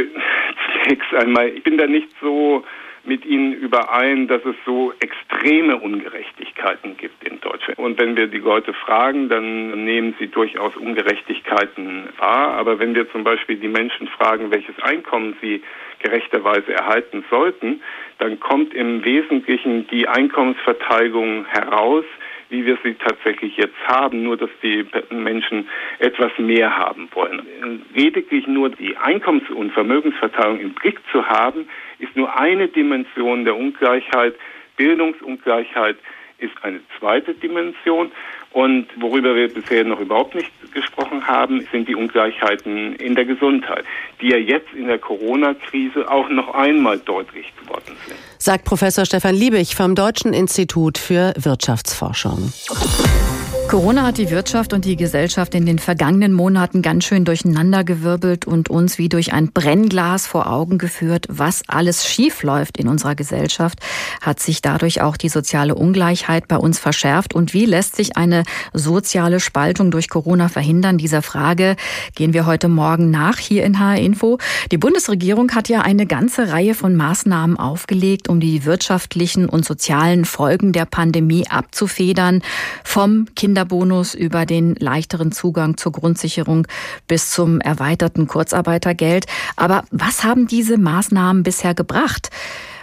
zunächst 0.72 1.14
einmal, 1.18 1.48
ich 1.48 1.62
bin 1.62 1.78
da 1.78 1.86
nicht 1.86 2.08
so 2.20 2.64
mit 3.04 3.24
Ihnen 3.24 3.54
überein, 3.54 4.28
dass 4.28 4.44
es 4.44 4.54
so 4.66 4.92
extreme 5.00 5.78
Ungerechtigkeiten 5.78 6.96
gibt 6.96 7.24
in 7.24 7.40
Deutschland. 7.40 7.78
Und 7.78 7.98
wenn 7.98 8.14
wir 8.14 8.26
die 8.26 8.38
Leute 8.38 8.74
fragen, 8.74 9.28
dann 9.28 9.84
nehmen 9.84 10.14
sie 10.18 10.26
durchaus 10.26 10.76
Ungerechtigkeiten 10.76 12.10
wahr. 12.18 12.54
Aber 12.54 12.78
wenn 12.78 12.94
wir 12.94 13.10
zum 13.10 13.24
Beispiel 13.24 13.56
die 13.56 13.68
Menschen 13.68 14.06
fragen, 14.08 14.50
welches 14.50 14.78
Einkommen 14.82 15.34
sie 15.40 15.62
gerechterweise 16.00 16.74
erhalten 16.74 17.24
sollten, 17.30 17.80
dann 18.18 18.38
kommt 18.38 18.74
im 18.74 19.04
Wesentlichen 19.04 19.86
die 19.88 20.06
Einkommensverteilung 20.06 21.46
heraus, 21.46 22.04
wie 22.50 22.66
wir 22.66 22.76
sie 22.84 22.94
tatsächlich 22.94 23.56
jetzt 23.56 23.78
haben, 23.86 24.22
nur 24.22 24.36
dass 24.36 24.50
die 24.62 24.84
Menschen 25.10 25.68
etwas 25.98 26.32
mehr 26.38 26.76
haben 26.76 27.08
wollen. 27.12 27.82
Lediglich 27.94 28.46
nur 28.46 28.70
die 28.70 28.96
Einkommens- 28.96 29.50
und 29.50 29.72
Vermögensverteilung 29.72 30.60
im 30.60 30.74
Blick 30.74 31.00
zu 31.10 31.26
haben, 31.26 31.68
ist 31.98 32.14
nur 32.16 32.36
eine 32.38 32.68
Dimension 32.68 33.44
der 33.44 33.56
Ungleichheit. 33.56 34.34
Bildungsungleichheit 34.76 35.96
ist 36.40 36.52
eine 36.62 36.80
zweite 36.98 37.34
Dimension. 37.34 38.10
Und 38.52 38.88
worüber 38.96 39.34
wir 39.36 39.48
bisher 39.52 39.84
noch 39.84 40.00
überhaupt 40.00 40.34
nicht 40.34 40.50
gesprochen 40.72 41.26
haben, 41.26 41.66
sind 41.70 41.88
die 41.88 41.94
Ungleichheiten 41.94 42.96
in 42.96 43.14
der 43.14 43.24
Gesundheit, 43.24 43.84
die 44.20 44.28
ja 44.28 44.36
jetzt 44.36 44.72
in 44.74 44.88
der 44.88 44.98
Corona-Krise 44.98 46.10
auch 46.10 46.28
noch 46.28 46.52
einmal 46.54 46.98
deutlich 46.98 47.46
geworden 47.56 47.96
sind. 48.06 48.16
Sagt 48.38 48.64
Professor 48.64 49.04
Stefan 49.04 49.34
Liebig 49.34 49.76
vom 49.76 49.94
Deutschen 49.94 50.32
Institut 50.32 50.98
für 50.98 51.32
Wirtschaftsforschung. 51.36 52.52
Corona 53.70 54.02
hat 54.02 54.18
die 54.18 54.30
Wirtschaft 54.30 54.72
und 54.72 54.84
die 54.84 54.96
Gesellschaft 54.96 55.54
in 55.54 55.64
den 55.64 55.78
vergangenen 55.78 56.32
Monaten 56.32 56.82
ganz 56.82 57.04
schön 57.04 57.24
durcheinandergewirbelt 57.24 58.44
und 58.44 58.68
uns 58.68 58.98
wie 58.98 59.08
durch 59.08 59.32
ein 59.32 59.52
Brennglas 59.52 60.26
vor 60.26 60.50
Augen 60.50 60.76
geführt, 60.76 61.26
was 61.28 61.62
alles 61.68 62.04
schief 62.04 62.42
läuft 62.42 62.78
in 62.78 62.88
unserer 62.88 63.14
Gesellschaft. 63.14 63.78
Hat 64.20 64.40
sich 64.40 64.60
dadurch 64.60 65.02
auch 65.02 65.16
die 65.16 65.28
soziale 65.28 65.76
Ungleichheit 65.76 66.48
bei 66.48 66.56
uns 66.56 66.80
verschärft 66.80 67.32
und 67.32 67.54
wie 67.54 67.64
lässt 67.64 67.94
sich 67.94 68.16
eine 68.16 68.42
soziale 68.72 69.38
Spaltung 69.38 69.92
durch 69.92 70.08
Corona 70.08 70.48
verhindern? 70.48 70.98
Dieser 70.98 71.22
Frage 71.22 71.76
gehen 72.16 72.32
wir 72.32 72.46
heute 72.46 72.66
Morgen 72.66 73.12
nach 73.12 73.38
hier 73.38 73.62
in 73.62 73.78
HR 73.78 74.00
Info. 74.00 74.38
Die 74.72 74.78
Bundesregierung 74.78 75.54
hat 75.54 75.68
ja 75.68 75.82
eine 75.82 76.06
ganze 76.06 76.50
Reihe 76.50 76.74
von 76.74 76.96
Maßnahmen 76.96 77.56
aufgelegt, 77.56 78.28
um 78.28 78.40
die 78.40 78.64
wirtschaftlichen 78.64 79.48
und 79.48 79.64
sozialen 79.64 80.24
Folgen 80.24 80.72
der 80.72 80.86
Pandemie 80.86 81.46
abzufedern. 81.46 82.42
Vom 82.82 83.26
Kinder 83.36 83.59
Kinderbonus 83.60 84.14
über 84.14 84.46
den 84.46 84.74
leichteren 84.76 85.32
Zugang 85.32 85.76
zur 85.76 85.92
Grundsicherung 85.92 86.66
bis 87.06 87.30
zum 87.30 87.60
erweiterten 87.60 88.26
Kurzarbeitergeld. 88.26 89.26
Aber 89.56 89.84
was 89.90 90.24
haben 90.24 90.46
diese 90.46 90.78
Maßnahmen 90.78 91.42
bisher 91.42 91.74
gebracht? 91.74 92.30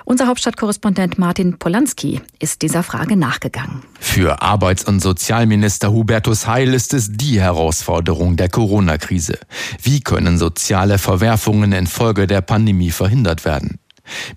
Unser 0.06 0.28
Hauptstadtkorrespondent 0.28 1.18
Martin 1.18 1.58
Polanski 1.58 2.22
ist 2.40 2.62
dieser 2.62 2.84
Frage 2.84 3.18
nachgegangen. 3.18 3.82
Für 4.00 4.44
Arbeits- 4.44 4.84
und 4.84 5.00
Sozialminister 5.00 5.92
Hubertus 5.92 6.46
Heil 6.46 6.76
ist 6.76 6.94
es 6.94 7.12
die 7.12 7.42
Herausforderung 7.42 8.38
der 8.38 8.50
Corona-Krise. 8.50 9.40
Wie 9.82 10.02
können 10.02 10.38
soziale 10.38 11.00
Verwerfungen 11.00 11.72
infolge 11.72 12.28
der 12.28 12.42
Pandemie 12.42 12.92
verhindert 12.92 13.46
werden? 13.46 13.80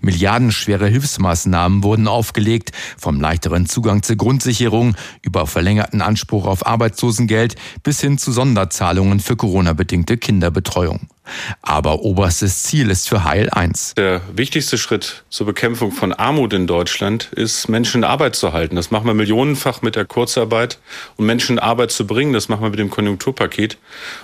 Milliardenschwere 0.01 0.87
Hilfsmaßnahmen 0.87 1.83
wurden 1.83 2.07
aufgelegt, 2.07 2.71
vom 2.97 3.21
leichteren 3.21 3.65
Zugang 3.65 4.03
zur 4.03 4.15
Grundsicherung 4.15 4.95
über 5.21 5.47
verlängerten 5.47 6.01
Anspruch 6.01 6.45
auf 6.45 6.65
Arbeitslosengeld 6.65 7.55
bis 7.83 8.01
hin 8.01 8.17
zu 8.17 8.31
Sonderzahlungen 8.31 9.19
für 9.19 9.35
Corona-bedingte 9.35 10.17
Kinderbetreuung. 10.17 11.07
Aber 11.61 12.01
oberstes 12.01 12.63
Ziel 12.63 12.89
ist 12.89 13.07
für 13.07 13.23
Heil 13.23 13.49
eins. 13.49 13.93
Der 13.95 14.21
wichtigste 14.33 14.77
Schritt 14.77 15.23
zur 15.29 15.45
Bekämpfung 15.45 15.91
von 15.91 16.13
Armut 16.13 16.53
in 16.53 16.67
Deutschland 16.67 17.31
ist, 17.33 17.69
Menschen 17.69 17.99
in 17.99 18.03
Arbeit 18.03 18.35
zu 18.35 18.53
halten. 18.53 18.75
Das 18.75 18.91
machen 18.91 19.05
wir 19.05 19.13
millionenfach 19.13 19.81
mit 19.81 19.95
der 19.95 20.05
Kurzarbeit. 20.05 20.79
Und 21.17 21.25
Menschen 21.25 21.57
in 21.57 21.59
Arbeit 21.59 21.91
zu 21.91 22.07
bringen, 22.07 22.33
das 22.33 22.49
machen 22.49 22.63
wir 22.63 22.69
mit 22.69 22.79
dem 22.79 22.89
Konjunkturpaket. 22.89 23.77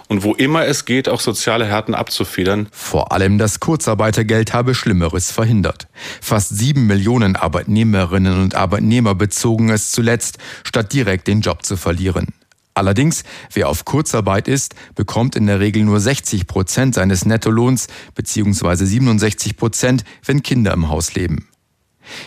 Und 0.08 0.24
wo 0.24 0.34
immer 0.34 0.66
es 0.66 0.86
geht, 0.86 1.08
auch 1.10 1.20
soziale 1.20 1.66
Härten 1.66 1.96
abzufedern. 1.96 2.68
Vor 2.72 3.12
allem 3.12 3.38
das 3.38 3.60
Kurzarbeitergeld 3.60 4.54
habe 4.54 4.76
Schlimmeres 4.76 5.32
verhindert. 5.32 5.88
Fast 6.22 6.58
sieben 6.58 6.88
Millionen 6.88 7.36
Arbeitnehmerinnen 7.36 8.42
und 8.42 8.56
Arbeitnehmer 8.56 9.16
bezogen 9.16 9.70
es 9.70 9.92
zuletzt, 9.92 10.38
statt 10.64 10.94
direkt 10.94 11.28
den 11.28 11.42
Job 11.42 11.64
zu 11.64 11.78
verlieren. 11.78 12.34
Allerdings, 12.78 13.24
wer 13.54 13.70
auf 13.70 13.86
Kurzarbeit 13.86 14.48
ist, 14.48 14.76
bekommt 14.94 15.36
in 15.36 15.48
der 15.48 15.60
Regel 15.60 15.84
nur 15.84 16.00
60 16.00 16.46
Prozent 16.46 16.94
seines 16.94 17.26
Nettolohns 17.26 17.88
bzw. 18.14 18.86
67 18.86 19.58
Prozent, 19.58 20.04
wenn 20.24 20.44
Kinder 20.44 20.74
im 20.74 20.88
Haus 20.88 21.16
leben. 21.16 21.48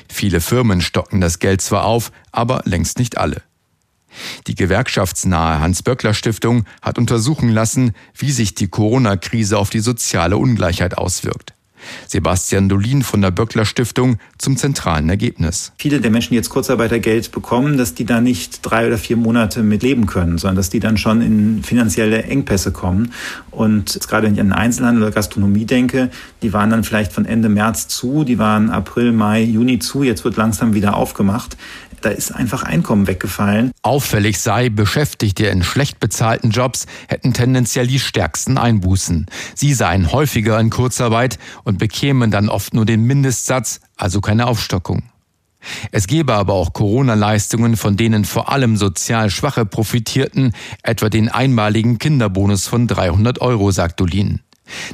Viele 0.09 0.40
Firmen 0.40 0.80
stocken 0.80 1.21
das 1.21 1.38
Geld 1.38 1.61
zwar 1.61 1.85
auf, 1.85 2.11
aber 2.33 2.62
längst 2.64 2.99
nicht 2.99 3.16
alle. 3.16 3.42
Die 4.49 4.57
gewerkschaftsnahe 4.57 5.61
Hans-Böckler-Stiftung 5.61 6.64
hat 6.83 6.99
untersuchen 6.99 7.50
lassen, 7.50 7.92
wie 8.19 8.33
sich 8.33 8.57
die 8.57 8.66
Corona-Krise 8.66 9.57
auf 9.57 9.71
die 9.71 9.78
soziale 9.78 10.37
Ungleichheit 10.37 10.99
auswirkt. 10.99 11.54
Sebastian 12.07 12.69
Dolin 12.69 13.03
von 13.03 13.21
der 13.21 13.31
Böckler 13.31 13.65
Stiftung 13.65 14.19
zum 14.39 14.57
zentralen 14.57 15.09
Ergebnis. 15.09 15.73
Viele 15.79 16.01
der 16.01 16.11
Menschen, 16.11 16.31
die 16.31 16.37
jetzt 16.37 16.51
Kurzarbeitergeld 16.51 17.33
bekommen, 17.33 17.77
dass 17.77 17.95
die 17.95 18.05
da 18.05 18.21
nicht 18.21 18.61
drei 18.63 18.87
oder 18.87 18.99
vier 18.99 19.17
Monate 19.17 19.63
mit 19.63 19.83
leben 19.83 20.07
können, 20.07 20.39
sondern 20.39 20.57
dass 20.57 20.71
die 20.71 20.81
dann 20.81 20.97
schon 20.97 21.23
in 21.23 21.63
finanzielle 21.63 22.23
Engpässe 22.25 22.73
kommen. 22.73 23.13
Und 23.51 23.95
jetzt 23.95 24.09
gerade 24.09 24.27
wenn 24.27 24.35
ich 24.35 24.41
an 24.41 24.53
Einzelhandel 24.53 25.03
oder 25.05 25.13
Gastronomie 25.13 25.65
denke, 25.65 26.11
die 26.43 26.53
waren 26.53 26.71
dann 26.71 26.85
vielleicht 26.85 27.13
von 27.13 27.25
Ende 27.25 27.49
März 27.49 27.89
zu, 27.89 28.25
die 28.25 28.39
waren 28.39 28.71
April, 28.71 29.13
Mai, 29.13 29.43
Juni 29.43 29.79
zu, 29.79 30.03
jetzt 30.03 30.25
wird 30.25 30.37
langsam 30.37 30.75
wieder 30.75 30.97
aufgemacht 30.97 31.57
da 32.00 32.11
ist 32.11 32.33
einfach 32.33 32.62
Einkommen 32.62 33.07
weggefallen. 33.07 33.73
Auffällig 33.83 34.38
sei, 34.38 34.69
Beschäftigte 34.69 35.47
in 35.47 35.62
schlecht 35.62 36.00
bezahlten 36.00 36.50
Jobs 36.50 36.87
hätten 37.09 37.33
tendenziell 37.33 37.87
die 37.87 37.99
stärksten 37.99 38.59
Einbußen. 38.59 39.26
Sie 39.54 39.75
seien 39.75 40.12
häufiger 40.12 40.59
in 40.61 40.71
Kurzarbeit 40.71 41.38
und 41.64 41.78
bekämen 41.78 42.30
dann 42.30 42.49
oft 42.49 42.75
nur 42.75 42.87
den 42.87 43.04
Mindestsatz, 43.04 43.80
also 43.97 44.21
keine 44.21 44.47
Aufstockung. 44.47 45.02
Es 45.92 46.07
gebe 46.07 46.35
aber 46.35 46.54
auch 46.54 46.73
Corona-Leistungen, 46.73 47.76
von 47.76 47.97
denen 47.97 48.25
vor 48.25 48.50
allem 48.50 48.76
sozial 48.76 49.30
Schwache 49.30 49.66
profitierten, 49.66 50.52
etwa 50.83 51.11
den 51.11 51.28
einmaligen 51.28 51.99
Kinderbonus 51.99 52.66
von 52.66 52.87
300 52.87 53.40
Euro, 53.40 53.71
sagt 53.71 54.00
Dolin. 54.00 54.40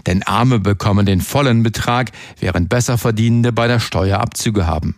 Denn 0.07 0.23
Arme 0.23 0.59
bekommen 0.59 1.07
den 1.07 1.21
vollen 1.21 1.63
Betrag, 1.63 2.11
während 2.41 2.69
Besserverdienende 2.69 3.53
bei 3.53 3.69
der 3.69 3.79
Steuer 3.79 4.21
Abzüge 4.21 4.67
haben. 4.67 4.97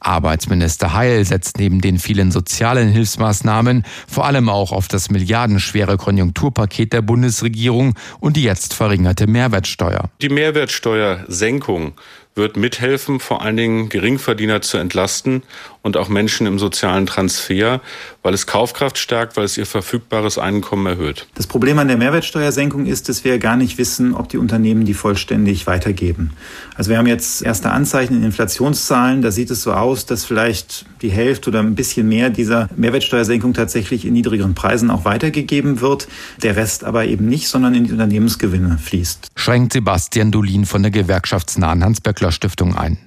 Arbeitsminister 0.00 0.92
Heil 0.92 1.24
setzt 1.24 1.58
neben 1.58 1.80
den 1.80 1.98
vielen 1.98 2.30
sozialen 2.32 2.88
Hilfsmaßnahmen 2.88 3.84
vor 4.08 4.26
allem 4.26 4.48
auch 4.48 4.72
auf 4.72 4.88
das 4.88 5.10
milliardenschwere 5.10 5.96
Konjunkturpaket 5.96 6.92
der 6.92 7.02
Bundesregierung 7.02 7.94
und 8.20 8.36
die 8.36 8.42
jetzt 8.42 8.74
verringerte 8.74 9.26
Mehrwertsteuer. 9.26 10.10
Die 10.20 10.28
Mehrwertsteuersenkung 10.28 11.94
wird 12.34 12.56
mithelfen, 12.56 13.20
vor 13.20 13.42
allen 13.42 13.56
Dingen 13.56 13.88
Geringverdiener 13.88 14.62
zu 14.62 14.78
entlasten 14.78 15.42
und 15.82 15.96
auch 15.96 16.08
Menschen 16.08 16.46
im 16.46 16.58
sozialen 16.58 17.06
Transfer, 17.06 17.80
weil 18.22 18.34
es 18.34 18.46
Kaufkraft 18.46 18.98
stärkt, 18.98 19.36
weil 19.36 19.44
es 19.44 19.58
ihr 19.58 19.66
verfügbares 19.66 20.38
Einkommen 20.38 20.86
erhöht. 20.86 21.26
Das 21.34 21.46
Problem 21.46 21.78
an 21.78 21.88
der 21.88 21.96
Mehrwertsteuersenkung 21.96 22.86
ist, 22.86 23.08
dass 23.08 23.24
wir 23.24 23.38
gar 23.38 23.56
nicht 23.56 23.78
wissen, 23.78 24.14
ob 24.14 24.28
die 24.28 24.38
Unternehmen 24.38 24.84
die 24.84 24.94
vollständig 24.94 25.66
weitergeben. 25.66 26.32
Also 26.76 26.90
wir 26.90 26.98
haben 26.98 27.06
jetzt 27.06 27.42
erste 27.42 27.70
Anzeichen 27.70 28.16
in 28.16 28.22
Inflationszahlen. 28.22 29.22
Da 29.22 29.32
sieht 29.32 29.50
es 29.50 29.62
so 29.62 29.72
aus, 29.72 30.06
dass 30.06 30.24
vielleicht 30.24 30.86
die 31.02 31.10
Hälfte 31.10 31.50
oder 31.50 31.60
ein 31.60 31.74
bisschen 31.74 32.08
mehr 32.08 32.30
dieser 32.30 32.68
Mehrwertsteuersenkung 32.76 33.52
tatsächlich 33.52 34.04
in 34.04 34.12
niedrigeren 34.12 34.54
Preisen 34.54 34.90
auch 34.90 35.04
weitergegeben 35.04 35.80
wird. 35.80 36.06
Der 36.42 36.54
Rest 36.54 36.84
aber 36.84 37.06
eben 37.06 37.28
nicht, 37.28 37.48
sondern 37.48 37.74
in 37.74 37.84
die 37.84 37.92
Unternehmensgewinne 37.92 38.78
fließt. 38.78 39.28
Schränkt 39.34 39.72
Sebastian 39.72 40.30
Dolin 40.30 40.64
von 40.64 40.82
der 40.82 40.92
gewerkschaftsnahen 40.92 41.82
Hans-Böckler 41.82 42.30
Stiftung 42.30 42.76
ein. 42.76 42.98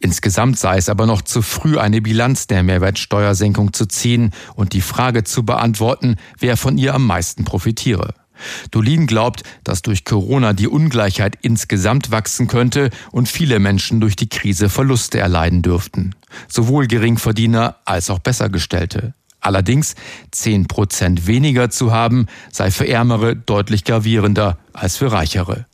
Insgesamt 0.00 0.58
sei 0.58 0.78
es 0.78 0.88
aber 0.88 1.06
noch 1.06 1.22
zu 1.22 1.42
früh, 1.42 1.78
eine 1.78 2.00
Bilanz 2.00 2.46
der 2.46 2.62
Mehrwertsteuersenkung 2.62 3.72
zu 3.72 3.86
ziehen 3.86 4.32
und 4.54 4.72
die 4.72 4.80
Frage 4.80 5.24
zu 5.24 5.44
beantworten, 5.44 6.16
wer 6.38 6.56
von 6.56 6.78
ihr 6.78 6.94
am 6.94 7.06
meisten 7.06 7.44
profitiere. 7.44 8.14
Dolin 8.70 9.06
glaubt, 9.06 9.42
dass 9.64 9.82
durch 9.82 10.04
Corona 10.04 10.52
die 10.52 10.68
Ungleichheit 10.68 11.36
insgesamt 11.42 12.10
wachsen 12.10 12.46
könnte 12.46 12.90
und 13.10 13.28
viele 13.28 13.58
Menschen 13.58 14.00
durch 14.00 14.16
die 14.16 14.28
Krise 14.28 14.68
Verluste 14.68 15.18
erleiden 15.18 15.62
dürften. 15.62 16.14
Sowohl 16.48 16.86
Geringverdiener 16.86 17.76
als 17.84 18.10
auch 18.10 18.20
Bessergestellte. 18.20 19.14
Allerdings 19.40 19.94
10 20.32 20.66
Prozent 20.66 21.26
weniger 21.26 21.70
zu 21.70 21.92
haben, 21.92 22.26
sei 22.50 22.70
für 22.70 22.88
Ärmere 22.88 23.36
deutlich 23.36 23.84
gravierender 23.84 24.58
als 24.72 24.96
für 24.96 25.12
Reichere. 25.12 25.66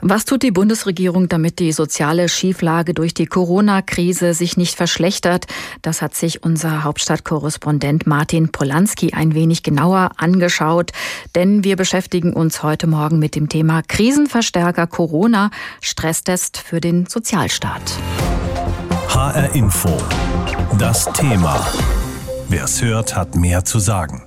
Was 0.00 0.24
tut 0.24 0.42
die 0.42 0.50
Bundesregierung, 0.50 1.28
damit 1.28 1.58
die 1.58 1.72
soziale 1.72 2.28
Schieflage 2.28 2.94
durch 2.94 3.14
die 3.14 3.26
Corona-Krise 3.26 4.34
sich 4.34 4.56
nicht 4.56 4.74
verschlechtert? 4.74 5.46
Das 5.80 6.02
hat 6.02 6.14
sich 6.14 6.42
unser 6.42 6.84
Hauptstadtkorrespondent 6.84 8.06
Martin 8.06 8.50
Polanski 8.50 9.12
ein 9.12 9.34
wenig 9.34 9.62
genauer 9.62 10.10
angeschaut, 10.16 10.92
denn 11.34 11.64
wir 11.64 11.76
beschäftigen 11.76 12.32
uns 12.32 12.62
heute 12.62 12.86
Morgen 12.86 13.18
mit 13.18 13.34
dem 13.34 13.48
Thema 13.48 13.82
Krisenverstärker 13.82 14.86
Corona, 14.86 15.50
Stresstest 15.80 16.58
für 16.58 16.80
den 16.80 17.06
Sozialstaat. 17.06 17.82
HR 19.08 19.54
Info. 19.54 19.96
Das 20.78 21.04
Thema. 21.12 21.64
Wer 22.48 22.64
es 22.64 22.82
hört, 22.82 23.14
hat 23.14 23.34
mehr 23.36 23.64
zu 23.64 23.78
sagen. 23.78 24.22